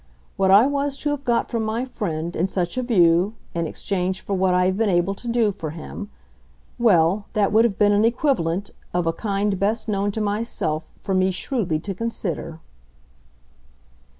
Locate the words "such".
2.47-2.75